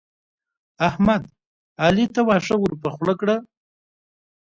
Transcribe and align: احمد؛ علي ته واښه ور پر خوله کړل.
احمد؛ 0.87 1.23
علي 1.83 2.05
ته 2.13 2.21
واښه 2.27 2.55
ور 2.59 2.73
پر 2.81 2.89
خوله 2.95 3.13
کړل. 3.19 3.39